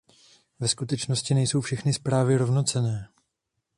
[0.59, 3.09] Ve skutečnosti nejsou všechny zprávy rovnocenné.